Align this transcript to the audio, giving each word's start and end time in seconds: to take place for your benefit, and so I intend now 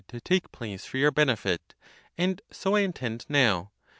to 0.07 0.19
take 0.19 0.51
place 0.51 0.83
for 0.83 0.97
your 0.97 1.11
benefit, 1.11 1.75
and 2.17 2.41
so 2.49 2.75
I 2.75 2.79
intend 2.79 3.23
now 3.29 3.71